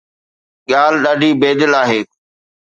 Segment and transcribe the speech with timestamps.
[0.71, 2.01] ڳالهه ڏاڍي بي دل آهي